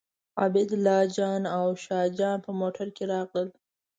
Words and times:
عبیدالله 0.43 0.99
جان 1.15 1.41
او 1.57 1.67
شاه 1.83 2.07
جان 2.17 2.37
په 2.45 2.51
موټر 2.59 2.87
کې 2.95 3.03
راغلل. 3.13 3.47